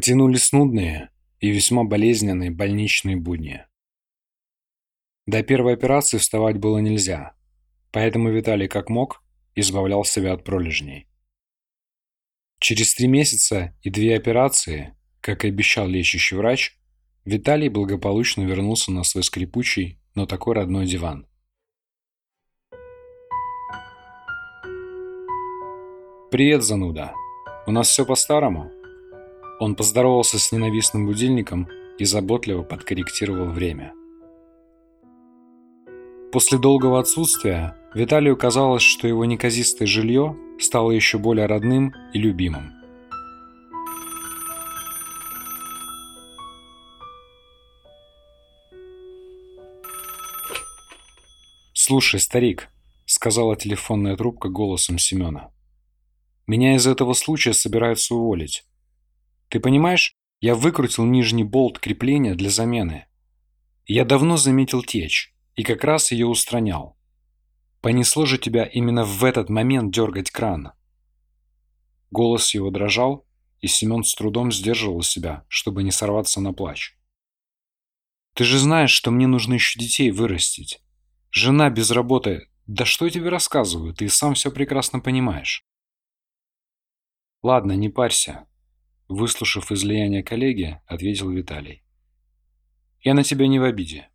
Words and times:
Потянулись 0.00 0.50
нудные 0.52 1.10
и 1.40 1.50
весьма 1.50 1.84
болезненные 1.84 2.50
больничные 2.50 3.16
будни. 3.16 3.66
До 5.26 5.42
первой 5.42 5.74
операции 5.74 6.16
вставать 6.16 6.56
было 6.56 6.78
нельзя, 6.78 7.34
поэтому 7.92 8.30
Виталий 8.30 8.66
как 8.66 8.88
мог 8.88 9.22
избавлял 9.54 10.04
себя 10.04 10.32
от 10.32 10.42
пролежней. 10.42 11.06
Через 12.60 12.94
три 12.94 13.08
месяца 13.08 13.76
и 13.82 13.90
две 13.90 14.16
операции, 14.16 14.96
как 15.20 15.44
и 15.44 15.48
обещал 15.48 15.86
лечащий 15.86 16.34
врач, 16.34 16.78
Виталий 17.26 17.68
благополучно 17.68 18.40
вернулся 18.40 18.92
на 18.92 19.04
свой 19.04 19.22
скрипучий, 19.22 20.00
но 20.14 20.24
такой 20.24 20.54
родной 20.54 20.86
диван. 20.86 21.26
«Привет, 26.30 26.62
зануда. 26.62 27.12
У 27.66 27.70
нас 27.70 27.88
все 27.88 28.06
по-старому?» 28.06 28.79
Он 29.60 29.74
поздоровался 29.74 30.38
с 30.38 30.52
ненавистным 30.52 31.06
будильником 31.06 31.68
и 31.98 32.06
заботливо 32.06 32.62
подкорректировал 32.62 33.50
время. 33.50 33.92
После 36.32 36.56
долгого 36.56 36.98
отсутствия 36.98 37.76
Виталию 37.94 38.38
казалось, 38.38 38.82
что 38.82 39.06
его 39.06 39.26
неказистое 39.26 39.86
жилье 39.86 40.34
стало 40.58 40.92
еще 40.92 41.18
более 41.18 41.44
родным 41.44 41.92
и 42.14 42.18
любимым. 42.18 42.72
«Слушай, 51.74 52.18
старик»,— 52.20 52.68
сказала 53.04 53.56
телефонная 53.56 54.16
трубка 54.16 54.48
голосом 54.48 54.96
Семена,— 54.98 55.50
«меня 56.46 56.76
из 56.76 56.86
этого 56.86 57.12
случая 57.12 57.52
собираются 57.52 58.14
уволить. 58.14 58.64
Ты 59.50 59.58
понимаешь, 59.58 60.16
я 60.40 60.54
выкрутил 60.54 61.04
нижний 61.04 61.44
болт 61.44 61.80
крепления 61.80 62.34
для 62.34 62.50
замены. 62.50 63.06
Я 63.84 64.04
давно 64.04 64.36
заметил 64.36 64.82
течь 64.82 65.34
и 65.56 65.64
как 65.64 65.82
раз 65.82 66.12
ее 66.12 66.26
устранял. 66.26 66.96
Понесло 67.80 68.26
же 68.26 68.38
тебя 68.38 68.64
именно 68.64 69.04
в 69.04 69.24
этот 69.24 69.50
момент 69.50 69.92
дергать 69.92 70.30
кран. 70.30 70.72
Голос 72.10 72.54
его 72.54 72.70
дрожал, 72.70 73.26
и 73.60 73.66
Семен 73.66 74.04
с 74.04 74.14
трудом 74.14 74.52
сдерживал 74.52 75.02
себя, 75.02 75.44
чтобы 75.48 75.82
не 75.82 75.90
сорваться 75.90 76.40
на 76.40 76.52
плач. 76.52 76.96
Ты 78.34 78.44
же 78.44 78.58
знаешь, 78.58 78.92
что 78.92 79.10
мне 79.10 79.26
нужно 79.26 79.54
еще 79.54 79.78
детей 79.80 80.12
вырастить. 80.12 80.80
Жена 81.32 81.70
без 81.70 81.90
работы. 81.90 82.48
Да 82.66 82.84
что 82.84 83.04
я 83.04 83.10
тебе 83.10 83.28
рассказываю, 83.28 83.94
ты 83.94 84.08
сам 84.08 84.34
все 84.34 84.52
прекрасно 84.52 85.00
понимаешь. 85.00 85.66
Ладно, 87.42 87.72
не 87.72 87.88
парься. 87.88 88.46
Выслушав 89.10 89.72
излияние 89.72 90.22
коллеги, 90.22 90.80
ответил 90.86 91.30
Виталий. 91.30 91.82
«Я 93.00 93.12
на 93.12 93.24
тебя 93.24 93.48
не 93.48 93.58
в 93.58 93.64
обиде. 93.64 94.08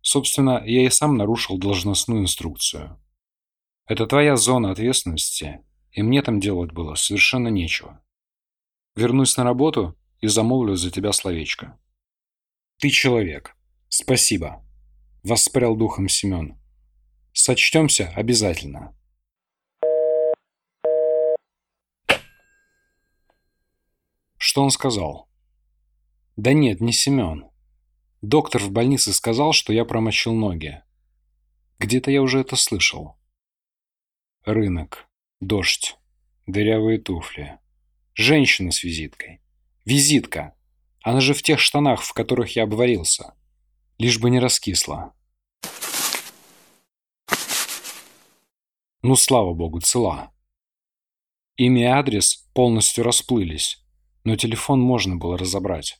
Собственно, 0.00 0.62
я 0.64 0.86
и 0.86 0.90
сам 0.90 1.16
нарушил 1.16 1.58
должностную 1.58 2.22
инструкцию. 2.22 3.02
Это 3.86 4.06
твоя 4.06 4.36
зона 4.36 4.70
ответственности, 4.70 5.64
и 5.90 6.04
мне 6.04 6.22
там 6.22 6.38
делать 6.38 6.70
было 6.70 6.94
совершенно 6.94 7.48
нечего. 7.48 8.00
Вернусь 8.94 9.36
на 9.36 9.42
работу 9.42 9.98
и 10.20 10.28
замолвлю 10.28 10.76
за 10.76 10.92
тебя 10.92 11.10
словечко». 11.10 11.76
«Ты 12.78 12.90
человек. 12.90 13.56
Спасибо»,— 13.88 14.64
воспрял 15.24 15.74
духом 15.74 16.08
Семен. 16.08 16.56
«Сочтемся 17.32 18.12
обязательно». 18.14 18.96
Что 24.58 24.64
он 24.64 24.72
сказал? 24.72 25.28
Да 26.34 26.52
нет, 26.52 26.80
не 26.80 26.92
Семен. 26.92 27.48
Доктор 28.22 28.60
в 28.60 28.72
больнице 28.72 29.12
сказал, 29.12 29.52
что 29.52 29.72
я 29.72 29.84
промочил 29.84 30.34
ноги. 30.34 30.82
Где-то 31.78 32.10
я 32.10 32.22
уже 32.22 32.40
это 32.40 32.56
слышал. 32.56 33.20
Рынок, 34.44 35.06
дождь, 35.38 35.96
дырявые 36.48 36.98
туфли. 36.98 37.60
Женщина 38.14 38.72
с 38.72 38.82
визиткой. 38.82 39.40
Визитка. 39.84 40.56
Она 41.02 41.20
же 41.20 41.34
в 41.34 41.42
тех 41.44 41.60
штанах, 41.60 42.02
в 42.02 42.12
которых 42.12 42.56
я 42.56 42.64
обварился. 42.64 43.34
Лишь 43.96 44.18
бы 44.18 44.28
не 44.28 44.40
раскисла. 44.40 45.14
Ну, 49.02 49.14
слава 49.14 49.54
богу, 49.54 49.78
цела. 49.80 50.32
Имя 51.56 51.80
и 51.80 51.84
адрес 51.84 52.48
полностью 52.54 53.04
расплылись 53.04 53.84
но 54.28 54.36
телефон 54.36 54.78
можно 54.82 55.16
было 55.16 55.38
разобрать. 55.38 55.98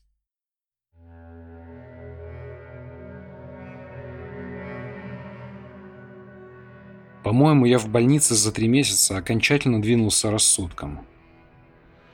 По-моему, 7.25 7.65
я 7.65 7.78
в 7.78 7.89
больнице 7.89 8.34
за 8.34 8.53
три 8.53 8.69
месяца 8.69 9.16
окончательно 9.16 9.81
двинулся 9.81 10.31
рассудком. 10.31 11.06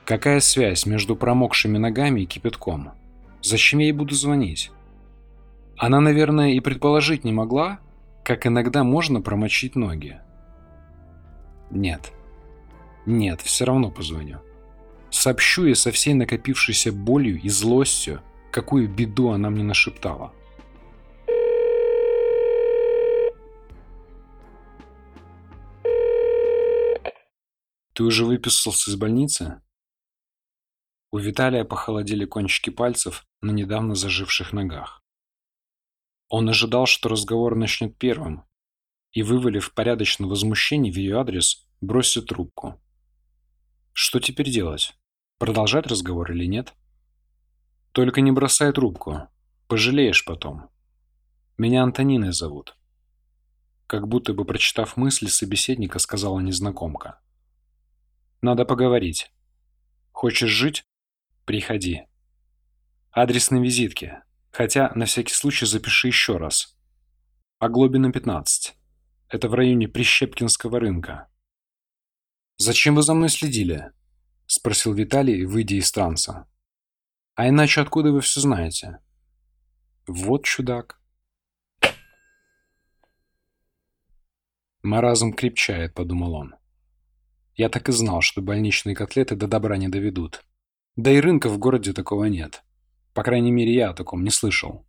Какая 0.04 0.38
связь 0.38 0.86
между 0.86 1.16
промокшими 1.16 1.78
ногами 1.78 2.20
и 2.20 2.26
кипятком? 2.26 2.92
Зачем 3.42 3.80
я 3.80 3.86
ей 3.86 3.92
буду 3.92 4.14
звонить? 4.14 4.70
Она, 5.76 5.98
наверное, 5.98 6.52
и 6.52 6.60
предположить 6.60 7.24
не 7.24 7.32
могла, 7.32 7.80
как 8.22 8.46
иногда 8.46 8.84
можно 8.84 9.20
промочить 9.20 9.74
ноги. 9.74 10.20
Нет. 11.72 12.12
Нет, 13.04 13.40
все 13.40 13.64
равно 13.64 13.90
позвоню. 13.90 14.38
Сообщу 15.24 15.64
ей 15.64 15.74
со 15.74 15.90
всей 15.90 16.12
накопившейся 16.12 16.92
болью 16.92 17.40
и 17.40 17.48
злостью, 17.48 18.22
какую 18.52 18.94
беду 18.94 19.30
она 19.30 19.48
мне 19.48 19.62
нашептала. 19.64 20.34
«Ты 27.94 28.02
уже 28.04 28.26
выписался 28.26 28.90
из 28.90 28.96
больницы?» 28.96 29.62
У 31.10 31.16
Виталия 31.16 31.64
похолодели 31.64 32.26
кончики 32.26 32.68
пальцев 32.68 33.24
на 33.40 33.50
недавно 33.50 33.94
заживших 33.94 34.52
ногах. 34.52 35.02
Он 36.28 36.50
ожидал, 36.50 36.84
что 36.84 37.08
разговор 37.08 37.56
начнет 37.56 37.96
первым, 37.96 38.44
и, 39.12 39.22
вывалив 39.22 39.72
порядочное 39.72 40.28
возмущение 40.28 40.92
в 40.92 40.96
ее 40.96 41.18
адрес, 41.18 41.66
бросит 41.80 42.26
трубку. 42.26 42.78
Что 43.94 44.20
теперь 44.20 44.50
делать? 44.50 44.92
Продолжать 45.44 45.86
разговор 45.88 46.32
или 46.32 46.46
нет? 46.46 46.72
Только 47.92 48.22
не 48.22 48.32
бросай 48.32 48.72
трубку. 48.72 49.28
Пожалеешь 49.66 50.24
потом. 50.24 50.70
Меня 51.58 51.82
Антониной 51.82 52.32
зовут. 52.32 52.78
Как 53.86 54.08
будто 54.08 54.32
бы 54.32 54.46
прочитав 54.46 54.96
мысли 54.96 55.26
собеседника, 55.26 55.98
сказала 55.98 56.40
незнакомка. 56.40 57.20
Надо 58.40 58.64
поговорить. 58.64 59.34
Хочешь 60.12 60.48
жить? 60.48 60.86
Приходи. 61.44 62.04
Адрес 63.12 63.50
на 63.50 63.58
визитке. 63.58 64.22
Хотя, 64.50 64.92
на 64.94 65.04
всякий 65.04 65.34
случай, 65.34 65.66
запиши 65.66 66.08
еще 66.08 66.38
раз. 66.38 66.74
Оглобина 67.58 68.10
15. 68.10 68.78
Это 69.28 69.48
в 69.50 69.52
районе 69.52 69.88
Прищепкинского 69.88 70.80
рынка. 70.80 71.28
Зачем 72.56 72.94
вы 72.94 73.02
за 73.02 73.12
мной 73.12 73.28
следили?— 73.28 73.92
спросил 74.46 74.92
Виталий, 74.94 75.44
выйдя 75.44 75.76
из 75.76 75.90
транса. 75.90 76.46
«А 77.34 77.48
иначе 77.48 77.80
откуда 77.80 78.12
вы 78.12 78.20
все 78.20 78.40
знаете?» 78.40 79.00
«Вот 80.06 80.44
чудак». 80.44 81.00
«Маразм 84.82 85.32
крепчает»,— 85.32 85.94
подумал 85.94 86.34
он. 86.34 86.54
«Я 87.54 87.68
так 87.68 87.88
и 87.88 87.92
знал, 87.92 88.20
что 88.20 88.42
больничные 88.42 88.94
котлеты 88.94 89.34
до 89.34 89.48
добра 89.48 89.76
не 89.76 89.88
доведут. 89.88 90.44
Да 90.96 91.10
и 91.10 91.20
рынка 91.20 91.48
в 91.48 91.58
городе 91.58 91.92
такого 91.92 92.26
нет. 92.26 92.62
По 93.14 93.22
крайней 93.22 93.50
мере, 93.50 93.74
я 93.74 93.90
о 93.90 93.94
таком 93.94 94.22
не 94.22 94.30
слышал». 94.30 94.86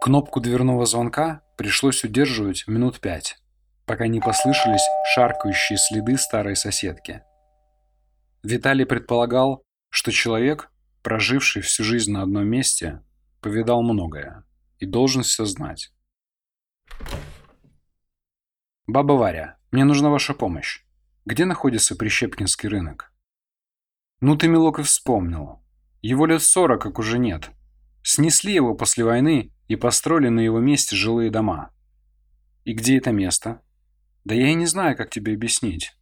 Кнопку 0.00 0.40
дверного 0.40 0.84
звонка 0.86 1.42
пришлось 1.56 2.04
удерживать 2.04 2.66
минут 2.66 3.00
пять 3.00 3.43
пока 3.86 4.06
не 4.06 4.20
послышались 4.20 4.86
шаркающие 5.14 5.78
следы 5.78 6.16
старой 6.16 6.56
соседки. 6.56 7.22
Виталий 8.42 8.86
предполагал, 8.86 9.62
что 9.90 10.10
человек, 10.10 10.70
проживший 11.02 11.62
всю 11.62 11.84
жизнь 11.84 12.12
на 12.12 12.22
одном 12.22 12.46
месте, 12.46 13.02
повидал 13.40 13.82
многое 13.82 14.44
и 14.78 14.86
должен 14.86 15.22
все 15.22 15.44
знать. 15.44 15.92
«Баба 18.86 19.12
Варя, 19.12 19.56
мне 19.70 19.84
нужна 19.84 20.10
ваша 20.10 20.34
помощь. 20.34 20.84
Где 21.24 21.46
находится 21.46 21.96
Прищепкинский 21.96 22.68
рынок?» 22.68 23.12
«Ну 24.20 24.36
ты, 24.36 24.48
милок, 24.48 24.78
и 24.78 24.82
вспомнил. 24.82 25.62
Его 26.02 26.26
лет 26.26 26.42
сорок, 26.42 26.82
как 26.82 26.98
уже 26.98 27.18
нет. 27.18 27.50
Снесли 28.02 28.52
его 28.52 28.74
после 28.74 29.04
войны 29.04 29.54
и 29.68 29.76
построили 29.76 30.28
на 30.28 30.40
его 30.40 30.60
месте 30.60 30.96
жилые 30.96 31.30
дома. 31.30 31.70
И 32.64 32.74
где 32.74 32.98
это 32.98 33.10
место?» 33.10 33.62
Да 34.24 34.34
я 34.34 34.48
и 34.48 34.54
не 34.54 34.66
знаю, 34.66 34.96
как 34.96 35.10
тебе 35.10 35.34
объяснить. 35.34 35.96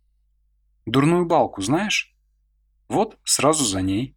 Дурную 0.86 1.26
балку 1.26 1.60
знаешь? 1.60 2.14
Вот, 2.88 3.18
сразу 3.24 3.64
за 3.64 3.82
ней. 3.82 4.16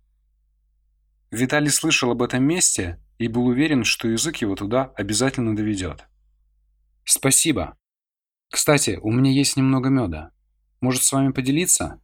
Виталий 1.32 1.70
слышал 1.70 2.12
об 2.12 2.22
этом 2.22 2.44
месте 2.44 3.02
и 3.18 3.28
был 3.28 3.48
уверен, 3.48 3.84
что 3.84 4.08
язык 4.08 4.38
его 4.38 4.56
туда 4.56 4.94
обязательно 4.96 5.56
доведет. 5.56 6.06
«Спасибо. 7.04 7.78
Кстати, 8.50 9.00
у 9.02 9.12
меня 9.12 9.32
есть 9.32 9.58
немного 9.58 9.90
меда. 9.90 10.32
Может, 10.82 11.04
с 11.04 11.12
вами 11.12 11.32
поделиться?» 11.32 12.02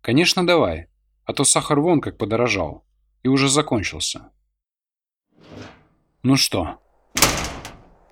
«Конечно, 0.00 0.46
давай, 0.46 0.88
а 1.24 1.32
то 1.32 1.44
сахар 1.44 1.80
вон 1.80 2.00
как 2.00 2.16
подорожал 2.16 2.86
и 3.22 3.28
уже 3.28 3.48
закончился». 3.48 4.30
«Ну 6.22 6.36
что, 6.36 6.80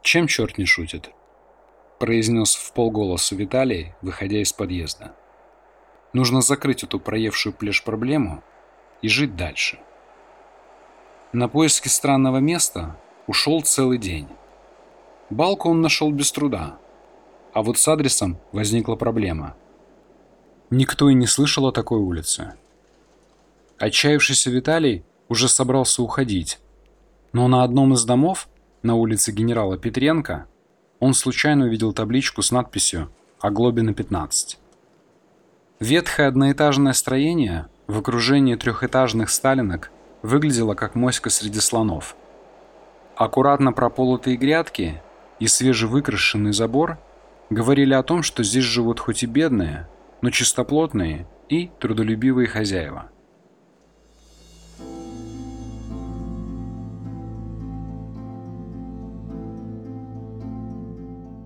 чем 0.03 0.27
черт 0.27 0.59
не 0.59 0.67
шутит?» 0.67 1.11
Произнес 1.99 2.55
в 2.55 2.73
полголоса 2.73 3.35
Виталий, 3.35 3.93
выходя 4.03 4.41
из 4.41 4.53
подъезда. 4.53 5.15
«Нужно 6.13 6.41
закрыть 6.41 6.85
эту 6.85 6.99
проевшую 6.99 7.53
плешь 7.53 7.85
проблему 7.85 8.43
и 9.03 9.09
жить 9.09 9.37
дальше». 9.37 9.79
На 11.33 11.49
поиски 11.49 11.89
странного 11.89 12.39
места 12.39 12.97
ушел 13.27 13.61
целый 13.61 13.99
день. 13.99 14.29
Балку 15.29 15.69
он 15.69 15.83
нашел 15.83 16.11
без 16.11 16.33
труда, 16.33 16.79
а 17.53 17.63
вот 17.63 17.77
с 17.79 17.87
адресом 17.87 18.39
возникла 18.53 18.97
проблема. 18.97 19.55
Никто 20.71 21.11
и 21.11 21.15
не 21.15 21.27
слышал 21.27 21.67
о 21.67 21.73
такой 21.73 21.99
улице. 21.99 22.55
Отчаявшийся 23.79 24.51
Виталий 24.51 25.05
уже 25.29 25.49
собрался 25.49 26.03
уходить, 26.03 26.59
но 27.33 27.47
на 27.49 27.63
одном 27.63 27.93
из 27.93 28.05
домов, 28.05 28.49
на 28.83 28.95
улице 28.95 29.33
генерала 29.33 29.77
Петренко, 29.77 30.47
он 31.01 31.15
случайно 31.15 31.67
увидел 31.67 31.93
табличку 31.93 32.43
с 32.43 32.51
надписью 32.51 33.11
«Оглобина 33.41 33.91
15». 33.91 34.57
Ветхое 35.81 36.27
одноэтажное 36.27 36.93
строение 36.93 37.69
в 37.87 37.99
окружении 37.99 38.57
трехэтажных 38.57 39.31
сталинок 39.31 39.91
выглядело 40.23 40.75
как 40.75 40.95
моська 40.95 41.31
среди 41.31 41.61
слонов. 41.61 42.17
Аккуратно 43.17 43.73
прополотые 43.73 44.37
грядки 44.37 45.01
и 45.39 45.47
свежевыкрашенный 45.47 46.53
забор 46.53 46.99
говорили 47.51 47.95
о 47.95 48.03
том, 48.03 48.23
что 48.23 48.43
здесь 48.43 48.65
живут 48.65 48.99
хоть 48.99 49.23
и 49.23 49.27
бедные, 49.27 49.89
но 50.21 50.31
чистоплотные 50.31 51.27
и 51.49 51.71
трудолюбивые 51.79 52.49
хозяева. 52.49 53.11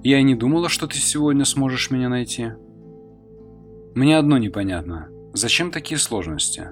Я 0.03 0.19
и 0.19 0.23
не 0.25 0.35
думала, 0.35 0.69
что 0.69 0.87
ты 0.87 0.97
сегодня 0.97 1.45
сможешь 1.45 1.91
меня 1.91 2.09
найти. 2.09 2.53
Мне 3.95 4.19
одно 4.19 4.39
непонятно. 4.39 5.09
Зачем 5.33 5.71
такие 5.71 5.99
сложности? 5.99 6.71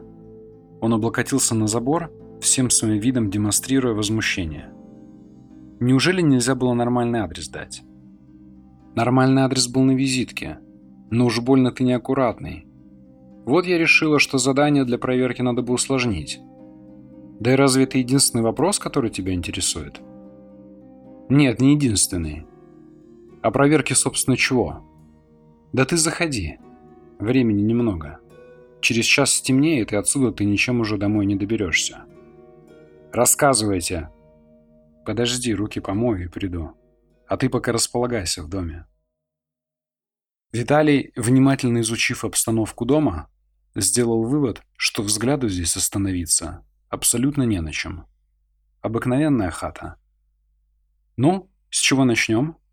Он 0.81 0.95
облокотился 0.95 1.55
на 1.55 1.69
забор, 1.69 2.11
всем 2.41 2.71
своим 2.71 2.99
видом 2.99 3.31
демонстрируя 3.31 3.95
возмущение. 3.95 4.73
Неужели 5.79 6.23
нельзя 6.23 6.55
было 6.55 6.75
нормальный 6.75 7.21
адрес 7.21 7.49
дать? 7.49 7.83
Нормальный 8.97 9.43
адрес 9.43 9.69
был 9.69 9.83
на 9.83 9.93
визитке, 9.93 10.59
но 11.11 11.27
уж 11.27 11.41
больно 11.41 11.71
ты 11.71 11.85
неаккуратный. 11.85 12.67
Вот 13.45 13.65
я 13.65 13.79
решила, 13.79 14.19
что 14.19 14.39
задание 14.39 14.85
для 14.85 14.99
проверки 14.99 15.43
надо 15.43 15.63
бы 15.63 15.73
усложнить. 15.73 16.41
Да 17.39 17.53
и 17.53 17.57
разве 17.57 17.85
это 17.85 17.99
единственный 17.99 18.43
вопрос, 18.43 18.79
который 18.79 19.11
тебя 19.11 19.33
интересует? 19.33 20.01
Нет, 21.29 21.61
не 21.61 21.75
единственный. 21.75 22.47
А 23.43 23.51
проверки, 23.51 23.93
собственно, 23.93 24.37
чего? 24.37 24.85
Да 25.73 25.85
ты 25.85 25.97
заходи. 25.97 26.59
Времени 27.19 27.63
немного. 27.63 28.21
Через 28.81 29.05
час 29.05 29.35
стемнеет, 29.35 29.93
и 29.93 29.97
отсюда 29.97 30.33
ты 30.33 30.45
ничем 30.45 30.81
уже 30.81 30.97
домой 30.97 31.27
не 31.27 31.37
доберешься. 31.37 32.05
Рассказывайте. 33.13 34.11
Подожди, 35.05 35.55
руки 35.55 35.81
помою 35.81 36.25
и 36.25 36.29
приду. 36.29 36.73
А 37.27 37.37
ты 37.37 37.49
пока 37.49 37.73
располагайся 37.73 38.43
в 38.43 38.49
доме. 38.49 38.87
Виталий, 40.53 41.13
внимательно 41.15 41.81
изучив 41.81 42.25
обстановку 42.25 42.85
дома, 42.85 43.31
сделал 43.75 44.25
вывод, 44.25 44.63
что 44.77 45.03
взгляду 45.03 45.49
здесь 45.49 45.77
остановиться 45.77 46.65
абсолютно 46.91 47.45
не 47.45 47.61
на 47.61 47.73
чем. 47.73 48.07
Обыкновенная 48.83 49.51
хата. 49.51 49.97
«Ну, 51.17 51.51
с 51.71 51.79
чего 51.79 52.05
начнем?»– 52.05 52.57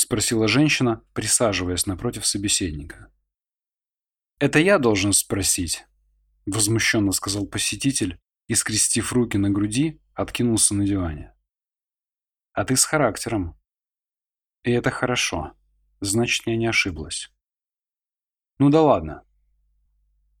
спросила 0.00 0.48
женщина, 0.48 1.04
присаживаясь 1.12 1.86
напротив 1.86 2.26
собеседника. 2.26 3.12
«Это 4.38 4.58
я 4.58 4.78
должен 4.78 5.12
спросить»,— 5.12 5.84
возмущенно 6.46 7.12
сказал 7.12 7.46
посетитель 7.46 8.18
и, 8.46 8.54
скрестив 8.54 9.12
руки 9.12 9.36
на 9.36 9.50
груди, 9.50 10.00
откинулся 10.14 10.74
на 10.74 10.86
диване. 10.86 11.34
«А 12.52 12.64
ты 12.64 12.76
с 12.76 12.84
характером. 12.84 13.60
И 14.62 14.70
это 14.70 14.90
хорошо. 14.90 15.52
Значит, 16.00 16.46
я 16.46 16.56
не 16.56 16.66
ошиблась. 16.66 17.30
Ну 18.58 18.70
да 18.70 18.80
ладно. 18.80 19.24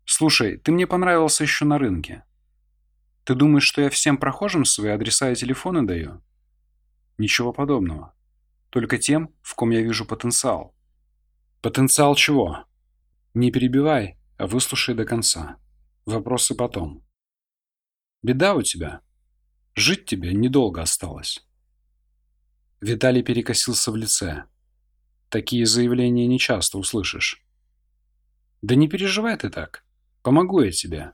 Слушай, 0.06 0.56
ты 0.56 0.72
мне 0.72 0.86
понравился 0.86 1.44
еще 1.44 1.66
на 1.66 1.76
рынке. 1.76 2.24
Ты 3.24 3.34
думаешь, 3.34 3.64
что 3.64 3.82
я 3.82 3.90
всем 3.90 4.16
прохожим 4.16 4.64
свои 4.64 4.90
адреса 4.90 5.30
и 5.30 5.34
телефоны 5.34 5.86
даю? 5.86 6.22
Ничего 7.18 7.52
подобного. 7.52 8.14
Только 8.70 8.98
тем, 8.98 9.34
в 9.42 9.54
ком 9.54 9.70
я 9.70 9.82
вижу 9.82 10.06
потенциал. 10.06 10.74
Потенциал 11.60 12.14
чего? 12.14 12.64
Не 13.34 13.50
перебивай, 13.50 14.16
а 14.38 14.46
выслушай 14.46 14.94
до 14.94 15.04
конца. 15.04 15.58
Вопросы 16.06 16.54
потом. 16.54 17.04
Беда 18.22 18.54
у 18.54 18.62
тебя. 18.62 19.02
Жить 19.74 20.06
тебе 20.06 20.32
недолго 20.32 20.82
осталось. 20.82 21.46
Виталий 22.80 23.22
перекосился 23.22 23.92
в 23.92 23.96
лице. 23.96 24.44
Такие 25.28 25.66
заявления 25.66 26.26
не 26.26 26.38
часто 26.38 26.78
услышишь. 26.78 27.44
Да 28.62 28.74
не 28.74 28.88
переживай 28.88 29.36
ты 29.36 29.50
так. 29.50 29.84
Помогу 30.22 30.62
я 30.62 30.70
тебе. 30.70 31.12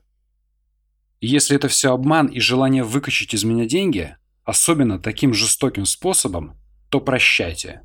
Если 1.21 1.55
это 1.55 1.67
все 1.67 1.91
обман 1.91 2.27
и 2.27 2.39
желание 2.39 2.83
выкачать 2.83 3.33
из 3.33 3.43
меня 3.43 3.65
деньги, 3.65 4.15
особенно 4.43 4.99
таким 4.99 5.33
жестоким 5.33 5.85
способом, 5.85 6.59
то 6.89 6.99
прощайте. 7.01 7.83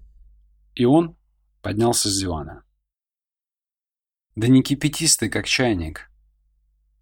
И 0.74 0.84
он 0.84 1.16
поднялся 1.60 2.08
с 2.08 2.18
дивана. 2.18 2.64
Да 4.34 4.48
не 4.48 4.62
кипятистый, 4.62 5.28
как 5.28 5.46
чайник. 5.46 6.10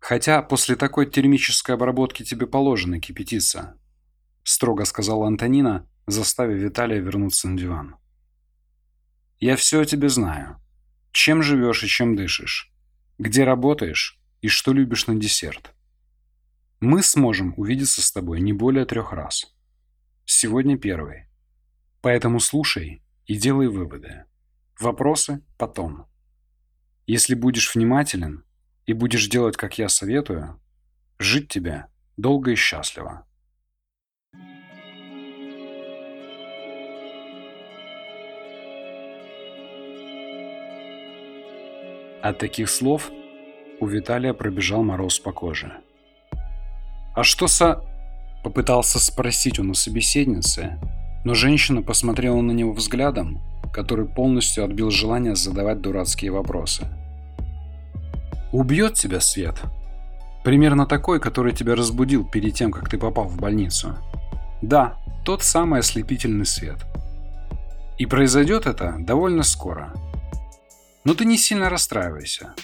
Хотя 0.00 0.42
после 0.42 0.76
такой 0.76 1.08
термической 1.08 1.74
обработки 1.74 2.24
тебе 2.24 2.46
положено 2.46 3.00
кипятиться, 3.00 3.78
строго 4.42 4.84
сказала 4.84 5.26
Антонина, 5.26 5.88
заставив 6.06 6.60
Виталия 6.60 7.00
вернуться 7.00 7.48
на 7.48 7.56
диван. 7.56 7.96
Я 9.38 9.56
все 9.56 9.80
о 9.80 9.84
тебе 9.84 10.08
знаю. 10.08 10.60
Чем 11.12 11.42
живешь 11.42 11.84
и 11.84 11.86
чем 11.88 12.16
дышишь. 12.16 12.72
Где 13.18 13.44
работаешь 13.44 14.18
и 14.40 14.48
что 14.48 14.72
любишь 14.72 15.06
на 15.06 15.14
десерт. 15.14 15.74
Мы 16.80 17.02
сможем 17.02 17.54
увидеться 17.56 18.02
с 18.02 18.10
тобой 18.10 18.40
не 18.40 18.52
более 18.52 18.86
трех 18.86 19.12
раз. 19.12 19.54
Сегодня 20.24 20.78
первый. 20.78 21.29
Поэтому 22.02 22.40
слушай 22.40 23.02
и 23.26 23.36
делай 23.36 23.68
выводы. 23.68 24.24
Вопросы 24.78 25.42
потом. 25.58 26.06
Если 27.06 27.34
будешь 27.34 27.74
внимателен 27.74 28.44
и 28.86 28.92
будешь 28.94 29.28
делать, 29.28 29.56
как 29.56 29.78
я 29.78 29.88
советую, 29.88 30.60
жить 31.18 31.48
тебе 31.48 31.86
долго 32.16 32.52
и 32.52 32.54
счастливо. 32.54 33.26
От 42.22 42.38
таких 42.38 42.68
слов 42.70 43.10
у 43.80 43.86
Виталия 43.86 44.34
пробежал 44.34 44.82
мороз 44.82 45.18
по 45.18 45.32
коже. 45.32 45.72
«А 47.14 47.22
что 47.24 47.48
со...»– 47.48 47.82
попытался 48.44 48.98
спросить 48.98 49.58
он 49.58 49.70
у 49.70 49.74
собеседницы, 49.74 50.78
но 51.24 51.34
женщина 51.34 51.82
посмотрела 51.82 52.40
на 52.40 52.52
него 52.52 52.72
взглядом, 52.72 53.40
который 53.72 54.06
полностью 54.06 54.64
отбил 54.64 54.90
желание 54.90 55.36
задавать 55.36 55.80
дурацкие 55.80 56.30
вопросы. 56.32 56.86
Убьет 58.52 58.94
тебя 58.94 59.20
свет. 59.20 59.60
Примерно 60.42 60.86
такой, 60.86 61.20
который 61.20 61.52
тебя 61.52 61.76
разбудил 61.76 62.24
перед 62.24 62.54
тем, 62.54 62.72
как 62.72 62.88
ты 62.88 62.98
попал 62.98 63.28
в 63.28 63.36
больницу. 63.36 63.96
Да, 64.60 64.98
тот 65.24 65.42
самый 65.42 65.80
ослепительный 65.80 66.46
свет. 66.46 66.84
И 67.98 68.06
произойдет 68.06 68.66
это 68.66 68.96
довольно 68.98 69.42
скоро. 69.42 69.94
Но 71.04 71.14
ты 71.14 71.24
не 71.24 71.38
сильно 71.38 71.68
расстраивайся. 71.70 72.54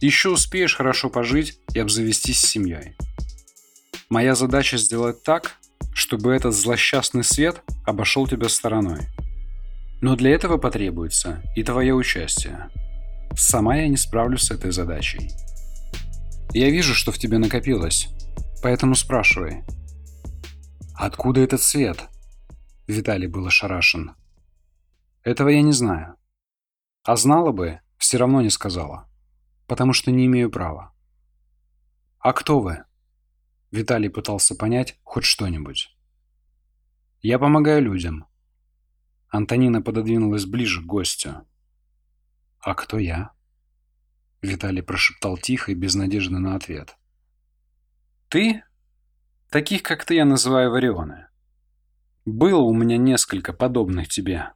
Еще 0.00 0.30
успеешь 0.30 0.76
хорошо 0.76 1.10
пожить 1.10 1.58
и 1.74 1.78
обзавестись 1.80 2.40
семьей. 2.40 2.96
Моя 4.08 4.34
задача 4.34 4.78
сделать 4.78 5.22
так, 5.22 5.56
чтобы 5.96 6.34
этот 6.34 6.54
злосчастный 6.54 7.24
свет 7.24 7.62
обошел 7.86 8.28
тебя 8.28 8.50
стороной. 8.50 9.08
Но 10.02 10.14
для 10.14 10.32
этого 10.32 10.58
потребуется 10.58 11.42
и 11.56 11.62
твое 11.62 11.94
участие. 11.94 12.68
Сама 13.34 13.76
я 13.76 13.88
не 13.88 13.96
справлюсь 13.96 14.42
с 14.42 14.50
этой 14.50 14.72
задачей. 14.72 15.30
Я 16.52 16.68
вижу, 16.68 16.94
что 16.94 17.12
в 17.12 17.18
тебе 17.18 17.38
накопилось, 17.38 18.08
поэтому 18.62 18.94
спрашивай. 18.94 19.64
Откуда 20.94 21.40
этот 21.40 21.62
свет? 21.62 22.10
Виталий 22.86 23.26
был 23.26 23.46
ошарашен. 23.46 24.16
Этого 25.24 25.48
я 25.48 25.62
не 25.62 25.72
знаю. 25.72 26.16
А 27.04 27.16
знала 27.16 27.52
бы, 27.52 27.80
все 27.96 28.18
равно 28.18 28.42
не 28.42 28.50
сказала. 28.50 29.08
Потому 29.66 29.94
что 29.94 30.10
не 30.10 30.26
имею 30.26 30.50
права. 30.50 30.92
А 32.18 32.34
кто 32.34 32.60
вы? 32.60 32.84
Виталий 33.70 34.08
пытался 34.08 34.54
понять 34.54 34.98
хоть 35.02 35.24
что-нибудь. 35.24 35.96
Я 37.20 37.38
помогаю 37.38 37.82
людям. 37.82 38.26
Антонина 39.28 39.82
пододвинулась 39.82 40.46
ближе 40.46 40.82
к 40.82 40.86
гостю. 40.86 41.46
А 42.60 42.74
кто 42.74 42.98
я? 42.98 43.32
Виталий 44.42 44.82
прошептал 44.82 45.36
тихо 45.36 45.72
и 45.72 45.74
без 45.74 45.94
надежды 45.94 46.38
на 46.38 46.54
ответ. 46.54 46.96
Ты? 48.28 48.62
Таких, 49.50 49.82
как 49.82 50.04
ты, 50.04 50.14
я 50.14 50.24
называю 50.24 50.70
варионы. 50.70 51.28
Было 52.24 52.60
у 52.60 52.74
меня 52.74 52.96
несколько 52.96 53.52
подобных 53.52 54.08
тебе. 54.08 54.52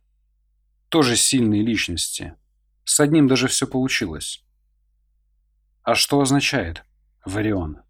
Тоже 0.89 1.17
сильные 1.17 1.63
личности. 1.63 2.37
С 2.85 2.99
одним 3.01 3.29
даже 3.29 3.49
все 3.49 3.67
получилось. 3.67 4.45
А 5.83 5.95
что 5.95 6.21
означает 6.21 6.85
варион? 7.25 7.83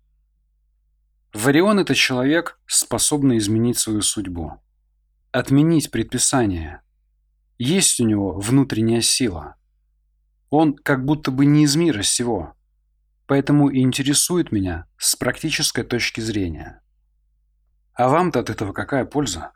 Варион– 1.50 1.78
это 1.80 1.96
человек, 1.96 2.60
способный 2.68 3.38
изменить 3.38 3.76
свою 3.76 4.02
судьбу. 4.02 4.62
Отменить 5.32 5.90
предписание. 5.90 6.80
Есть 7.58 7.98
у 7.98 8.06
него 8.06 8.38
внутренняя 8.38 9.00
сила. 9.00 9.56
Он 10.50 10.76
как 10.76 11.04
будто 11.04 11.32
бы 11.32 11.46
не 11.46 11.64
из 11.64 11.74
мира 11.74 12.02
сего. 12.02 12.54
Поэтому 13.26 13.68
и 13.68 13.80
интересует 13.80 14.52
меня 14.52 14.86
с 14.96 15.16
практической 15.16 15.82
точки 15.82 16.20
зрения. 16.20 16.82
А 17.94 18.08
вам-то 18.08 18.38
от 18.38 18.48
этого 18.48 18.72
какая 18.72 19.04
польза? 19.04 19.50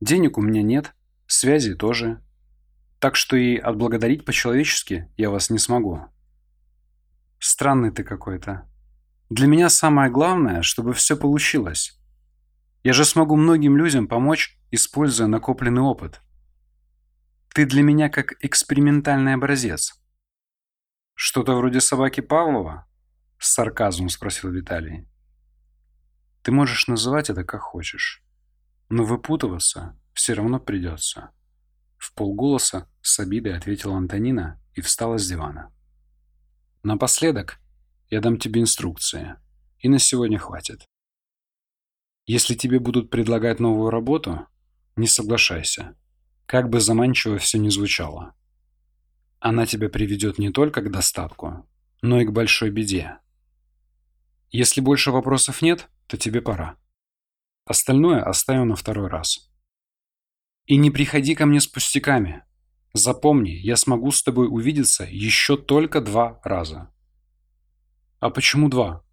Денег 0.00 0.38
у 0.38 0.42
меня 0.42 0.62
нет, 0.62 0.94
связи 1.28 1.76
тоже. 1.76 2.20
Так 2.98 3.14
что 3.14 3.36
и 3.36 3.56
отблагодарить 3.56 4.24
по-человечески 4.24 5.08
я 5.16 5.30
вас 5.30 5.48
не 5.50 5.60
смогу. 5.60 6.06
Странный 7.38 7.92
ты 7.92 8.02
какой-то. 8.02 8.68
Для 9.28 9.48
меня 9.48 9.68
самое 9.68 10.10
главное, 10.10 10.62
чтобы 10.62 10.94
все 10.94 11.16
получилось. 11.16 12.00
Я 12.84 12.92
же 12.92 13.04
смогу 13.04 13.36
многим 13.36 13.76
людям 13.76 14.06
помочь, 14.06 14.58
используя 14.70 15.26
накопленный 15.26 15.82
опыт. 15.82 16.20
Ты 17.52 17.66
для 17.66 17.82
меня 17.82 18.08
как 18.08 18.34
экспериментальный 18.44 19.34
образец. 19.34 20.00
Что-то 21.14 21.56
вроде 21.56 21.80
собаки 21.80 22.20
Павлова? 22.20 22.86
С 23.38 23.54
сарказмом 23.54 24.10
спросил 24.10 24.50
Виталий. 24.50 25.08
Ты 26.42 26.52
можешь 26.52 26.86
называть 26.86 27.28
это 27.28 27.42
как 27.42 27.62
хочешь. 27.62 28.22
Но 28.88 29.02
выпутываться 29.02 29.98
все 30.12 30.34
равно 30.34 30.60
придется. 30.60 31.30
В 31.96 32.14
полголоса 32.14 32.88
с 33.00 33.18
обидой 33.18 33.56
ответила 33.56 33.96
Антонина 33.96 34.60
и 34.74 34.80
встала 34.80 35.18
с 35.18 35.26
дивана. 35.26 35.72
Напоследок 36.84 37.58
я 38.10 38.20
дам 38.20 38.38
тебе 38.38 38.60
инструкции. 38.60 39.36
И 39.78 39.88
на 39.88 39.98
сегодня 39.98 40.38
хватит. 40.38 40.86
Если 42.26 42.54
тебе 42.54 42.80
будут 42.80 43.10
предлагать 43.10 43.60
новую 43.60 43.90
работу, 43.90 44.46
не 44.96 45.06
соглашайся. 45.06 45.96
Как 46.46 46.68
бы 46.70 46.80
заманчиво 46.80 47.38
все 47.38 47.58
ни 47.58 47.68
звучало. 47.68 48.34
Она 49.38 49.66
тебя 49.66 49.88
приведет 49.88 50.38
не 50.38 50.50
только 50.50 50.80
к 50.80 50.90
достатку, 50.90 51.68
но 52.02 52.20
и 52.20 52.24
к 52.24 52.32
большой 52.32 52.70
беде. 52.70 53.18
Если 54.50 54.80
больше 54.80 55.10
вопросов 55.10 55.60
нет, 55.62 55.88
то 56.06 56.16
тебе 56.16 56.40
пора. 56.40 56.76
Остальное 57.64 58.22
оставим 58.22 58.68
на 58.68 58.76
второй 58.76 59.08
раз. 59.08 59.50
И 60.66 60.76
не 60.76 60.90
приходи 60.90 61.34
ко 61.34 61.46
мне 61.46 61.60
с 61.60 61.66
пустяками. 61.66 62.44
Запомни, 62.92 63.50
я 63.50 63.76
смогу 63.76 64.10
с 64.10 64.22
тобой 64.22 64.48
увидеться 64.48 65.04
еще 65.08 65.56
только 65.56 66.00
два 66.00 66.40
раза. 66.42 66.90
А 68.20 68.30
почему 68.30 68.68
два? 68.68 69.04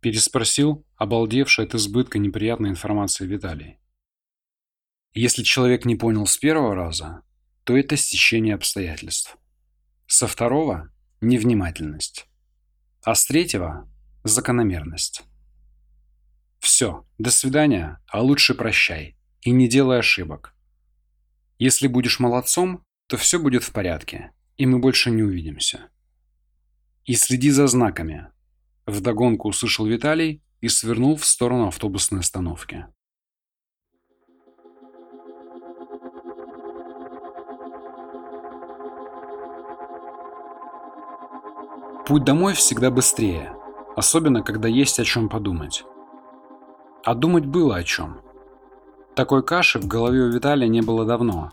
Переспросил, 0.00 0.86
обалдевший 0.96 1.64
от 1.64 1.74
избытка 1.74 2.18
неприятной 2.18 2.70
информации 2.70 3.26
Виталий. 3.26 3.78
Если 5.12 5.42
человек 5.42 5.84
не 5.84 5.96
понял 5.96 6.26
с 6.26 6.36
первого 6.36 6.74
раза, 6.74 7.22
то 7.64 7.76
это 7.76 7.96
стечение 7.96 8.54
обстоятельств. 8.54 9.36
Со 10.06 10.26
второго– 10.26 10.92
невнимательность. 11.20 12.28
А 13.02 13.14
с 13.14 13.26
третьего– 13.26 13.88
закономерность. 14.24 15.22
Все, 16.58 17.06
до 17.18 17.30
свидания, 17.30 18.00
а 18.06 18.22
лучше 18.22 18.54
прощай. 18.54 19.16
И 19.42 19.50
не 19.50 19.68
делай 19.68 19.98
ошибок. 19.98 20.54
Если 21.58 21.86
будешь 21.86 22.20
молодцом, 22.20 22.84
то 23.06 23.16
все 23.16 23.38
будет 23.38 23.64
в 23.64 23.72
порядке, 23.72 24.32
и 24.56 24.66
мы 24.66 24.78
больше 24.78 25.10
не 25.10 25.22
увидимся. 25.22 25.90
И 27.04 27.14
следи 27.14 27.50
за 27.50 27.66
знаками. 27.66 28.28
Вдогонку 28.88 29.48
услышал 29.50 29.84
Виталий 29.84 30.42
и 30.62 30.68
свернул 30.68 31.16
в 31.16 31.26
сторону 31.26 31.68
автобусной 31.68 32.20
остановки. 32.20 32.86
Путь 42.06 42.24
домой 42.24 42.54
всегда 42.54 42.90
быстрее, 42.90 43.54
особенно 43.94 44.42
когда 44.42 44.68
есть 44.68 44.98
о 44.98 45.04
чем 45.04 45.28
подумать. 45.28 45.84
А 47.04 47.14
думать 47.14 47.44
было 47.44 47.76
о 47.76 47.84
чем. 47.84 48.22
Такой 49.14 49.42
каши 49.42 49.78
в 49.78 49.86
голове 49.86 50.22
у 50.22 50.30
Виталия 50.30 50.66
не 50.66 50.80
было 50.80 51.04
давно. 51.04 51.52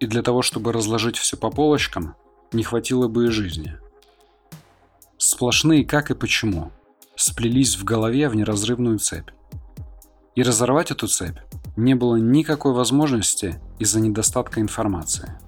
И 0.00 0.06
для 0.06 0.22
того, 0.22 0.42
чтобы 0.42 0.72
разложить 0.72 1.18
все 1.18 1.36
по 1.36 1.52
полочкам, 1.52 2.16
не 2.50 2.64
хватило 2.64 3.06
бы 3.06 3.26
и 3.26 3.30
жизни. 3.30 3.78
Сплошные 5.30 5.84
как 5.84 6.10
и 6.10 6.14
почему 6.14 6.72
сплелись 7.14 7.76
в 7.76 7.84
голове 7.84 8.30
в 8.30 8.34
неразрывную 8.34 8.98
цепь. 8.98 9.28
И 10.34 10.42
разорвать 10.42 10.90
эту 10.90 11.06
цепь 11.06 11.36
не 11.76 11.94
было 11.94 12.16
никакой 12.16 12.72
возможности 12.72 13.60
из-за 13.78 14.00
недостатка 14.00 14.62
информации. 14.62 15.38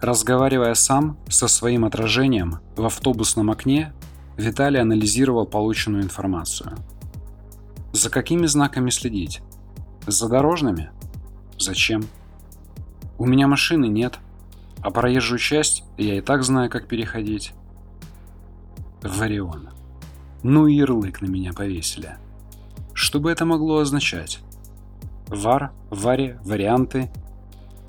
Разговаривая 0.00 0.74
сам 0.74 1.18
со 1.28 1.48
своим 1.48 1.84
отражением 1.84 2.60
в 2.76 2.86
автобусном 2.86 3.50
окне, 3.50 3.92
Виталий 4.36 4.80
анализировал 4.80 5.44
полученную 5.44 6.04
информацию– 6.04 6.76
за 7.92 8.10
какими 8.10 8.46
знаками 8.46 8.90
следить? 8.90 9.40
За 10.06 10.28
дорожными? 10.28 10.92
Зачем? 11.58 12.04
У 13.18 13.26
меня 13.26 13.48
машины 13.48 13.88
нет, 13.88 14.20
а 14.82 14.92
проезжую 14.92 15.40
часть 15.40 15.82
я 15.96 16.16
и 16.16 16.20
так 16.20 16.44
знаю, 16.44 16.70
как 16.70 16.86
переходить. 16.86 17.54
Варион. 19.08 19.70
Ну 20.42 20.66
и 20.66 20.74
ярлык 20.74 21.20
на 21.20 21.26
меня 21.26 21.52
повесили. 21.52 22.16
Что 22.92 23.20
бы 23.20 23.30
это 23.30 23.44
могло 23.44 23.78
означать? 23.78 24.40
Вар, 25.28 25.72
варе, 25.90 26.40
варианты. 26.44 27.10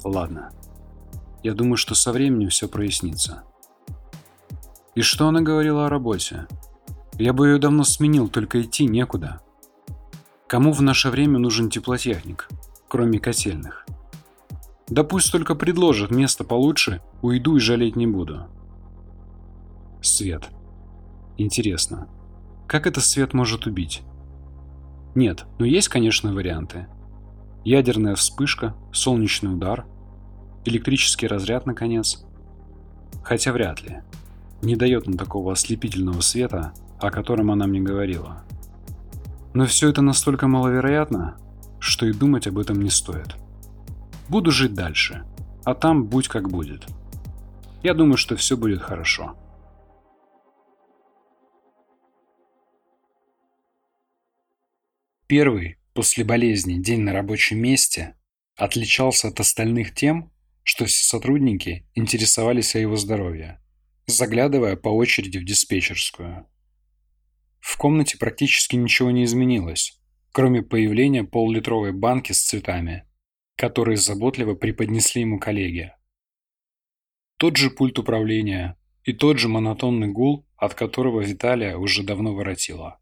Ладно. 0.03 0.51
Я 1.43 1.53
думаю, 1.53 1.77
что 1.77 1.95
со 1.95 2.11
временем 2.11 2.49
все 2.49 2.67
прояснится. 2.67 3.43
И 4.95 5.01
что 5.01 5.27
она 5.27 5.41
говорила 5.41 5.85
о 5.85 5.89
работе? 5.89 6.47
Я 7.17 7.33
бы 7.33 7.47
ее 7.47 7.59
давно 7.59 7.83
сменил, 7.83 8.27
только 8.27 8.61
идти 8.61 8.85
некуда. 8.85 9.41
Кому 10.47 10.71
в 10.71 10.81
наше 10.81 11.09
время 11.09 11.37
нужен 11.37 11.69
теплотехник, 11.69 12.49
кроме 12.87 13.19
котельных? 13.19 13.85
Да 14.87 15.03
пусть 15.03 15.31
только 15.31 15.53
предложат 15.53 16.11
место 16.11 16.43
получше, 16.43 17.01
уйду 17.21 17.57
и 17.57 17.59
жалеть 17.59 17.95
не 17.95 18.07
буду. 18.07 18.47
Свет. 20.01 20.49
Интересно, 21.39 22.09
как 22.67 22.85
это 22.85 22.99
свет 22.99 23.33
может 23.33 23.65
убить? 23.65 24.01
Нет, 25.15 25.45
ну 25.57 25.63
есть, 25.63 25.87
конечно, 25.87 26.33
варианты. 26.33 26.87
Ядерная 27.63 28.15
вспышка, 28.15 28.75
солнечный 28.91 29.53
удар, 29.53 29.85
электрический 30.65 31.27
разряд, 31.27 31.65
наконец. 31.65 32.25
Хотя 33.23 33.53
вряд 33.53 33.81
ли. 33.81 34.01
Не 34.61 34.75
дает 34.75 35.07
он 35.07 35.13
такого 35.15 35.53
ослепительного 35.53 36.19
света, 36.19 36.73
о 36.99 37.09
котором 37.09 37.51
она 37.51 37.67
мне 37.67 37.79
говорила. 37.79 38.43
Но 39.53 39.65
все 39.65 39.87
это 39.87 40.01
настолько 40.01 40.47
маловероятно, 40.47 41.37
что 41.79 42.05
и 42.05 42.11
думать 42.11 42.47
об 42.47 42.57
этом 42.57 42.81
не 42.81 42.89
стоит. 42.89 43.37
Буду 44.27 44.51
жить 44.51 44.73
дальше, 44.73 45.23
а 45.63 45.73
там 45.73 46.03
будь 46.03 46.27
как 46.27 46.49
будет. 46.49 46.85
Я 47.81 47.93
думаю, 47.93 48.17
что 48.17 48.35
все 48.35 48.57
будет 48.57 48.81
хорошо. 48.81 49.37
Первый 55.29 55.77
после 55.93 56.23
болезни 56.23 56.81
день 56.81 57.01
на 57.01 57.13
рабочем 57.13 57.59
месте 57.59 58.15
отличался 58.55 59.27
от 59.27 59.39
остальных 59.39 59.93
тем, 59.93 60.33
что 60.63 60.85
все 60.85 61.05
сотрудники 61.05 61.85
интересовались 61.93 62.75
о 62.75 62.79
его 62.79 62.95
здоровье, 62.95 63.61
заглядывая 64.07 64.75
по 64.75 64.89
очереди 64.89 65.37
в 65.37 65.45
диспетчерскую. 65.45 66.47
в 67.59 67.77
комнате 67.77 68.17
практически 68.17 68.75
ничего 68.75 69.11
не 69.11 69.23
изменилось, 69.25 70.01
кроме 70.31 70.63
появления 70.63 71.23
полулитровой 71.23 71.91
банки 71.91 72.31
с 72.31 72.41
цветами, 72.41 73.03
которые 73.55 73.97
заботливо 73.97 74.55
преподнесли 74.55 75.21
ему 75.21 75.37
коллеги. 75.37 75.93
Тот 77.37 77.55
же 77.55 77.69
пульт 77.69 77.99
управления 77.99 78.79
и 79.03 79.13
тот 79.13 79.37
же 79.37 79.47
монотонный 79.47 80.07
гул, 80.07 80.47
от 80.57 80.73
которого 80.73 81.21
Виталия 81.21 81.77
уже 81.77 82.01
давно 82.01 82.33
воротила. 82.33 82.99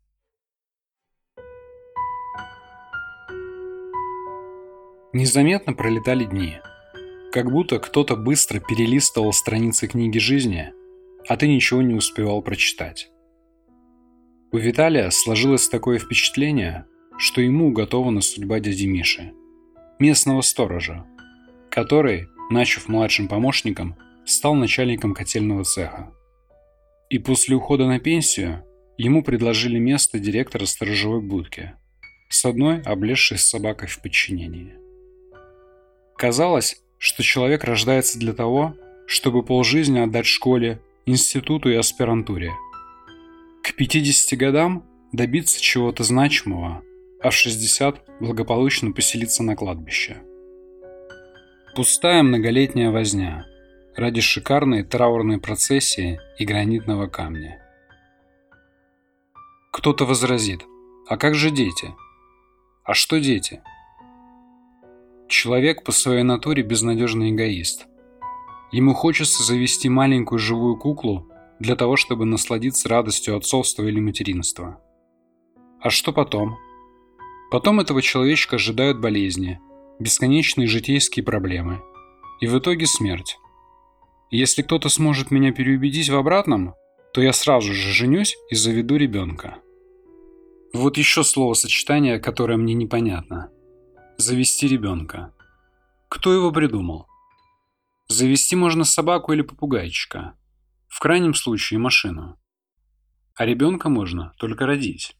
Незаметно 5.14 5.74
пролетали 5.74 6.26
дни. 6.26 6.58
Как 7.32 7.50
будто 7.50 7.80
кто-то 7.80 8.18
быстро 8.18 8.60
перелистывал 8.60 9.32
страницы 9.32 9.88
книги 9.88 10.18
жизни, 10.18 10.74
а 11.30 11.38
ты 11.38 11.48
ничего 11.48 11.82
не 11.82 11.94
успевал 11.94 12.42
прочитать. 12.42 13.10
У 14.52 14.58
Виталия 14.58 15.10
сложилось 15.10 15.70
такое 15.70 15.98
впечатление, 16.00 16.86
что 17.18 17.40
ему 17.40 17.70
уготована 17.70 18.20
судьба 18.20 18.60
дяди 18.60 18.86
Миши, 18.86 19.32
местного 19.98 20.42
сторожа, 20.42 21.06
который, 21.72 22.28
начав 22.50 22.90
младшим 22.90 23.30
помощником, 23.30 23.96
стал 24.26 24.56
начальником 24.56 25.14
котельного 25.14 25.64
цеха. 25.64 26.12
И 27.10 27.18
после 27.18 27.56
ухода 27.56 27.88
на 27.88 28.00
пенсию 28.00 28.66
ему 28.98 29.24
предложили 29.24 29.80
место 29.80 30.20
директора 30.20 30.66
сторожевой 30.66 31.22
будки 31.22 31.74
с 32.28 32.44
одной 32.44 32.82
облезшей 32.82 33.38
собакой 33.38 33.88
в 33.88 34.02
подчинении. 34.02 34.87
Казалось, 36.18 36.82
что 36.98 37.22
человек 37.22 37.64
рождается 37.64 38.18
для 38.18 38.34
того, 38.34 38.76
чтобы 39.06 39.44
полжизни 39.44 40.00
отдать 40.00 40.26
школе, 40.26 40.82
институту 41.06 41.70
и 41.70 41.76
аспирантуре. 41.76 42.54
К 43.64 43.74
50 43.74 44.38
годам 44.40 44.84
добиться 45.14 45.62
чего-то 45.62 46.04
значимого, 46.04 46.82
а 47.22 47.30
в 47.30 47.36
60 47.36 48.02
благополучно 48.20 48.92
поселиться 48.92 49.44
на 49.44 49.56
кладбище. 49.56 50.18
Пустая 51.76 52.24
многолетняя 52.24 52.90
возня 52.90 53.46
ради 53.96 54.22
шикарной 54.22 54.84
траурной 54.84 55.40
процессии 55.40 56.20
и 56.40 56.46
гранитного 56.46 57.06
камня. 57.06 57.62
Кто-то 59.72 60.06
возразит, 60.06 60.66
а 61.08 61.16
как 61.16 61.36
же 61.36 61.52
дети? 61.52 61.94
А 62.84 62.96
что 62.96 63.20
дети? 63.20 63.62
Человек 65.28 65.84
по 65.84 65.92
своей 65.92 66.24
натуре 66.24 66.64
безнадежный 66.64 67.32
эгоист. 67.32 67.86
Ему 68.72 68.94
хочется 68.94 69.44
завести 69.44 69.90
маленькую 69.90 70.40
живую 70.40 70.78
куклу 70.78 71.30
для 71.60 71.76
того, 71.76 71.98
чтобы 71.98 72.26
насладиться 72.26 72.88
радостью 72.88 73.36
отцовства 73.36 73.84
или 73.84 74.00
материнства. 74.00 74.82
А 75.82 75.90
что 75.90 76.14
потом? 76.14 76.58
Потом 77.52 77.82
этого 77.82 78.02
человечка 78.02 78.56
ожидают 78.56 79.02
болезни, 79.02 79.60
бесконечные 80.00 80.68
житейские 80.68 81.26
проблемы 81.26 81.82
и 82.40 82.48
в 82.48 82.58
итоге 82.58 82.86
смерть. 82.86 83.38
Если 84.30 84.62
кто-то 84.62 84.88
сможет 84.88 85.30
меня 85.30 85.52
переубедить 85.52 86.10
в 86.10 86.16
обратном, 86.16 86.74
то 87.14 87.22
я 87.22 87.34
сразу 87.34 87.74
же 87.74 87.92
женюсь 87.92 88.38
и 88.50 88.56
заведу 88.56 88.96
ребенка. 88.96 89.58
Вот 90.74 90.98
еще 90.98 91.24
словосочетание, 91.24 92.20
которое 92.20 92.58
мне 92.58 92.74
непонятно– 92.74 93.50
Завести 94.20 94.68
ребенка. 94.68 95.32
Кто 96.10 96.34
его 96.34 96.52
придумал? 96.52 97.08
Завести 98.08 98.56
можно 98.56 98.84
собаку 98.84 99.32
или 99.32 99.44
попугайчика. 99.44 100.36
В 100.88 101.00
крайнем 101.00 101.36
случае 101.36 101.80
машину. 101.80 102.40
А 103.36 103.46
ребенка 103.46 103.90
можно 103.90 104.34
только 104.40 104.66
родить. 104.66 105.16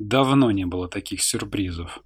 Давно 0.00 0.50
не 0.50 0.64
было 0.64 0.88
таких 0.88 1.22
сюрпризов. 1.22 2.00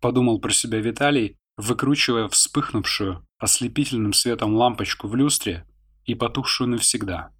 Подумал 0.00 0.40
про 0.40 0.52
себя 0.52 0.80
Виталий, 0.80 1.38
выкручивая 1.56 2.26
вспыхнувшую 2.26 3.24
ослепительным 3.38 4.14
светом 4.14 4.56
лампочку 4.56 5.06
в 5.06 5.14
люстре 5.14 5.64
и 6.06 6.16
потухшую 6.16 6.70
навсегда. 6.70 7.30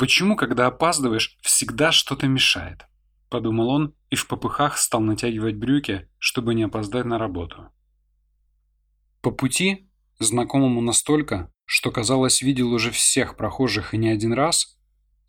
Почему, 0.00 0.34
когда 0.34 0.66
опаздываешь, 0.66 1.36
всегда 1.42 1.92
что-то 1.92 2.26
мешает? 2.26 2.86
Подумал 3.28 3.68
он 3.68 3.94
и 4.08 4.16
в 4.16 4.28
попыхах 4.28 4.78
стал 4.78 5.02
натягивать 5.02 5.56
брюки, 5.56 6.08
чтобы 6.16 6.54
не 6.54 6.62
опоздать 6.62 7.04
на 7.04 7.18
работу. 7.18 7.70
По 9.20 9.30
пути, 9.30 9.90
знакомому 10.18 10.80
настолько, 10.80 11.52
что, 11.66 11.90
казалось, 11.92 12.40
видел 12.40 12.72
уже 12.72 12.90
всех 12.90 13.36
прохожих 13.36 13.92
и 13.92 13.98
не 13.98 14.08
один 14.08 14.32
раз, 14.32 14.78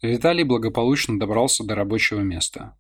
Виталий 0.02 0.46
благополучно 0.46 1.20
добрался 1.20 1.66
до 1.66 1.76
рабочего 1.76 2.22
места. 2.22 2.78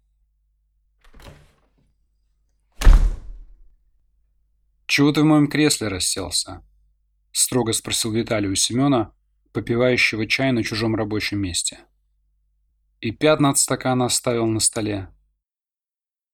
«Чего 4.86 5.12
ты 5.12 5.24
в 5.24 5.26
моем 5.26 5.50
кресле 5.50 5.90
расселся?»– 5.90 6.66
строго 7.34 7.74
спросил 7.74 8.14
Виталий 8.14 8.50
у 8.50 8.56
Семена, 8.56 9.14
попивающего 9.52 10.28
чай 10.28 10.52
на 10.52 10.64
чужом 10.64 10.96
рабочем 10.96 11.40
месте. 11.40 11.80
И 13.00 13.12
пятна 13.12 13.50
от 13.50 13.58
стакана 13.58 14.06
оставил 14.06 14.46
на 14.46 14.60
столе. 14.60 15.10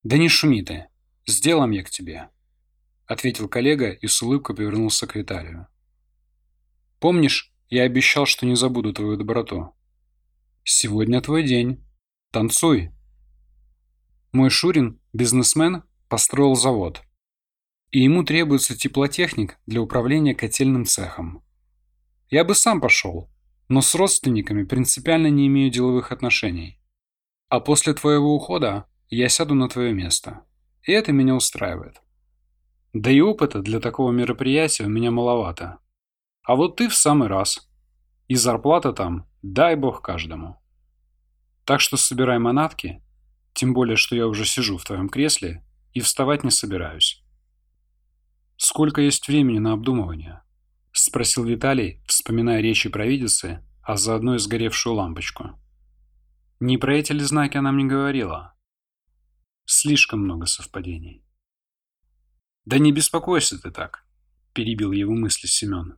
«Да 0.04 0.18
не 0.18 0.30
шуми 0.30 0.64
ты, 0.64 0.88
сделаем 1.26 1.72
я 1.72 1.84
к 1.84 1.90
тебе»,— 1.90 2.30
ответил 3.06 3.48
коллега 3.48 3.92
и 3.92 4.08
с 4.08 4.22
улыбкой 4.22 4.56
повернулся 4.56 5.08
к 5.08 5.16
Виталию. 5.16 5.68
«Помнишь, 7.00 7.54
я 7.70 7.84
обещал, 7.84 8.26
что 8.26 8.46
не 8.46 8.56
забуду 8.56 8.94
твою 8.94 9.18
доброту? 9.18 9.74
Сегодня 10.64 11.22
твой 11.22 11.44
день. 11.44 11.84
Танцуй!» 12.32 12.92
Мой 14.34 14.50
Шурин, 14.50 15.00
бизнесмен, 15.14 15.84
построил 16.10 16.56
завод. 16.56 17.02
И 17.92 18.02
ему 18.02 18.24
требуется 18.24 18.78
теплотехник 18.78 19.58
для 19.66 19.82
управления 19.82 20.36
котельным 20.36 20.86
цехом. 20.86 21.44
Я 22.30 22.44
бы 22.44 22.56
сам 22.56 22.82
пошел, 22.82 23.30
но 23.70 23.82
с 23.82 23.96
родственниками 23.96 24.64
принципиально 24.64 25.28
не 25.28 25.48
имею 25.48 25.72
деловых 25.72 26.12
отношений. 26.12 26.78
А 27.48 27.62
после 27.62 27.94
твоего 27.94 28.36
ухода 28.36 28.86
я 29.10 29.30
сяду 29.30 29.56
на 29.56 29.70
твое 29.70 29.94
место. 29.94 30.44
И 30.84 30.92
это 30.92 31.14
меня 31.14 31.36
устраивает. 31.36 32.02
Да 32.92 33.10
и 33.10 33.22
опыта 33.22 33.62
для 33.62 33.80
такого 33.80 34.12
мероприятия 34.12 34.84
у 34.84 34.90
меня 34.90 35.10
маловато. 35.10 35.78
А 36.44 36.56
вот 36.56 36.76
ты 36.76 36.90
в 36.90 36.96
самый 36.96 37.30
раз. 37.30 37.70
И 38.28 38.36
зарплата 38.36 38.92
там, 38.92 39.26
дай 39.42 39.76
бог 39.78 40.02
каждому. 40.02 40.62
Так 41.64 41.80
что 41.80 41.96
собирай 41.96 42.40
манатки, 42.40 43.02
тем 43.54 43.74
более, 43.74 43.96
что 43.96 44.18
я 44.18 44.28
уже 44.28 44.46
сижу 44.46 44.78
в 44.78 44.84
твоем 44.84 45.08
кресле 45.08 45.64
и 45.94 46.02
вставать 46.02 46.44
не 46.44 46.52
собираюсь. 46.52 47.24
Сколько 48.58 49.02
есть 49.02 49.30
времени 49.30 49.60
на 49.60 49.72
обдумывание?— 49.72 50.42
спросил 51.00 51.44
Виталий, 51.44 52.02
вспоминая 52.08 52.62
речи 52.62 52.90
провидицы, 52.90 53.64
а 53.84 53.98
заодно 53.98 54.36
и 54.36 54.40
сгоревшую 54.40 54.96
лампочку. 54.96 55.60
Не 56.60 56.78
про 56.78 56.96
эти 56.98 57.12
ли 57.12 57.22
знаки 57.22 57.58
она 57.58 57.72
мне 57.72 57.86
говорила? 57.86 58.56
Слишком 59.66 60.22
много 60.22 60.46
совпадений. 60.46 61.24
«Да 62.66 62.80
не 62.80 62.92
беспокойся 62.92 63.58
ты 63.62 63.72
так»,— 63.72 64.06
перебил 64.54 64.92
его 64.92 65.14
мысли 65.14 65.48
Семен. 65.48 65.98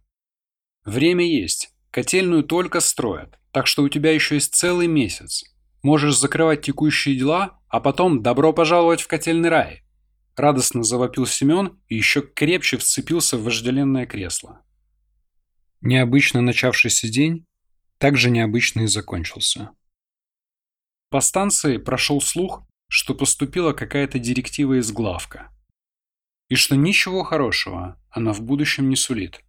«Время 0.86 1.26
есть. 1.26 1.74
Котельную 1.92 2.44
только 2.44 2.80
строят, 2.80 3.40
так 3.52 3.66
что 3.66 3.82
у 3.82 3.90
тебя 3.90 4.12
еще 4.12 4.36
есть 4.36 4.54
целый 4.54 4.88
месяц. 4.88 5.44
Можешь 5.82 6.18
закрывать 6.18 6.62
текущие 6.62 7.16
дела, 7.16 7.60
а 7.70 7.80
потом 7.80 8.22
добро 8.22 8.54
пожаловать 8.54 9.02
в 9.02 9.08
котельный 9.08 9.50
рай». 9.50 9.84
Радостно 10.36 10.84
завопил 10.84 11.26
Семен 11.26 11.80
и 11.88 11.96
еще 11.96 12.22
крепче 12.22 12.78
вцепился 12.78 13.38
в 13.38 13.44
вожделенное 13.44 14.06
кресло. 14.06 14.64
Необычно 15.82 16.42
начавшийся 16.42 17.08
день 17.08 17.46
также 18.00 18.30
необычно 18.30 18.82
и 18.82 18.88
закончился. 18.88 19.72
По 21.10 21.22
станции 21.22 21.78
прошел 21.78 22.22
слух, 22.22 22.68
что 22.90 23.16
поступила 23.16 23.72
какая-то 23.72 24.20
директива 24.20 24.80
из 24.80 24.92
главка. 24.92 25.52
И 26.50 26.56
что 26.56 26.76
ничего 26.76 27.24
хорошего 27.24 27.98
она 28.10 28.34
в 28.34 28.42
будущем 28.42 28.90
не 28.90 28.98
сулит. 28.98 29.42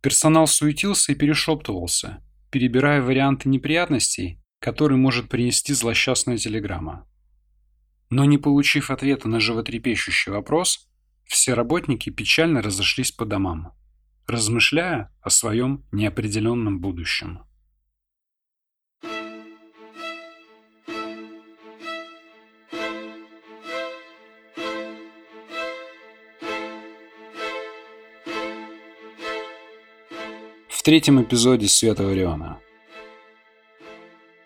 Персонал 0.00 0.48
суетился 0.48 1.12
и 1.12 1.14
перешептывался, 1.14 2.22
перебирая 2.50 3.00
варианты 3.00 3.48
неприятностей, 3.48 4.40
которые 4.58 4.98
может 4.98 5.28
принести 5.28 5.74
злосчастная 5.74 6.38
телеграмма. 6.38 7.08
Но 8.10 8.24
не 8.24 8.38
получив 8.38 8.90
ответа 8.90 9.28
на 9.28 9.38
животрепещущий 9.38 10.32
вопрос, 10.32 10.88
все 11.24 11.54
работники 11.54 12.10
печально 12.10 12.62
разошлись 12.62 13.12
по 13.12 13.24
домам 13.24 13.74
размышляя 14.26 15.12
о 15.20 15.30
своем 15.30 15.84
неопределенном 15.92 16.80
будущем. 16.80 17.44
третьем 30.84 31.22
эпизоде 31.22 31.66
«Света 31.66 32.10
Ориона». 32.10 32.60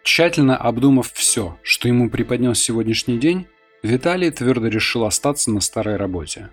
Тщательно 0.05 0.57
обдумав 0.57 1.13
все, 1.13 1.59
что 1.65 1.89
ему 1.89 2.09
преподнес 2.11 2.61
сегодняшний 2.61 3.19
день, 3.19 3.49
Виталий 3.83 4.31
твердо 4.31 4.69
решил 4.69 5.05
остаться 5.05 5.51
на 5.51 5.61
старой 5.61 5.97
работе. 5.97 6.51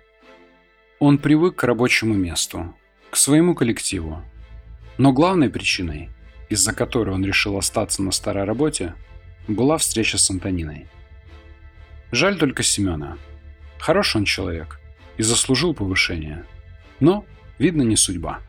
Он 0.98 1.18
привык 1.18 1.54
к 1.54 1.62
рабочему 1.62 2.14
месту, 2.14 2.74
к 3.10 3.16
своему 3.16 3.54
коллективу. 3.54 4.22
Но 4.98 5.12
главной 5.12 5.50
причиной, 5.50 6.10
из-за 6.48 6.72
которой 6.72 7.14
он 7.14 7.24
решил 7.24 7.56
остаться 7.56 8.02
на 8.02 8.12
старой 8.12 8.44
работе, 8.44 8.94
была 9.48 9.78
встреча 9.78 10.18
с 10.18 10.30
Антониной. 10.30 10.86
Жаль 12.12 12.38
только 12.38 12.62
Семена. 12.62 13.18
Хороший 13.78 14.18
он 14.18 14.24
человек 14.24 14.80
и 15.16 15.22
заслужил 15.22 15.74
повышение. 15.74 16.44
Но, 17.00 17.24
видно, 17.58 17.82
не 17.82 17.96
судьба. 17.96 18.40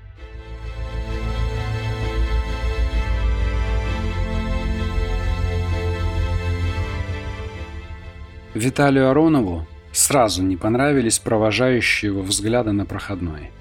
Виталию 8.53 9.11
Аронову 9.11 9.67
сразу 9.91 10.41
не 10.41 10.57
понравились 10.57 11.19
провожающие 11.19 12.11
его 12.11 12.23
взгляды 12.23 12.71
на 12.71 12.85
проходной. 12.85 13.51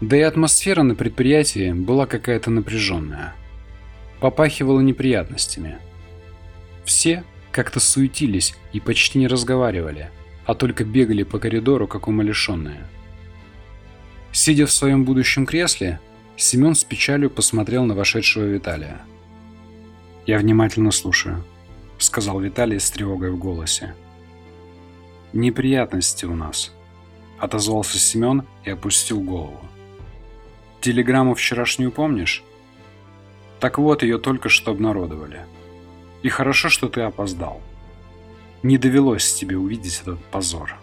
Да 0.00 0.16
и 0.16 0.20
атмосфера 0.20 0.82
на 0.82 0.94
предприятии 0.94 1.72
была 1.72 2.06
какая-то 2.06 2.50
напряженная. 2.50 3.34
Попахивала 4.20 4.80
неприятностями. 4.80 5.78
Все 6.84 7.24
как-то 7.50 7.80
суетились 7.80 8.54
и 8.72 8.78
почти 8.78 9.18
не 9.18 9.26
разговаривали, 9.26 10.10
а 10.46 10.54
только 10.54 10.84
бегали 10.84 11.24
по 11.24 11.40
коридору, 11.40 11.88
как 11.88 12.06
умалишенные. 12.06 12.86
Сидя 14.30 14.66
в 14.66 14.72
своем 14.72 15.04
будущем 15.04 15.46
кресле, 15.46 15.98
Семен 16.36 16.76
с 16.76 16.84
печалью 16.84 17.30
посмотрел 17.30 17.84
на 17.84 17.96
вошедшего 17.96 18.44
Виталия. 18.44 19.00
«Я 20.26 20.38
внимательно 20.38 20.92
слушаю»,— 20.92 21.44
сказал 21.98 22.38
Виталий 22.38 22.78
с 22.78 22.88
тревогой 22.90 23.32
в 23.32 23.38
голосе. 23.38 23.96
«Неприятности 25.32 26.26
у 26.26 26.36
нас»,— 26.36 26.72
отозвался 27.40 27.98
Семен 27.98 28.46
и 28.64 28.70
опустил 28.70 29.20
голову. 29.20 29.60
«Телеграмму 30.80 31.34
вчерашнюю 31.34 31.90
помнишь? 31.90 32.42
Так 33.60 33.78
вот, 33.78 34.02
ее 34.02 34.18
только 34.18 34.48
что 34.48 34.70
обнародовали. 34.70 35.44
И 36.22 36.28
хорошо, 36.28 36.68
что 36.68 36.88
ты 36.88 37.00
опоздал. 37.00 37.60
Не 38.62 38.78
довелось 38.78 39.34
тебе 39.34 39.56
увидеть 39.56 40.00
этот 40.02 40.24
позор». 40.26 40.78